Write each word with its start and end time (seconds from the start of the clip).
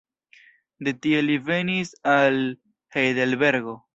De 0.87 0.93
tie 1.05 1.19
li 1.25 1.35
venis 1.51 1.93
al 2.15 2.41
Hejdelbergo. 2.97 3.79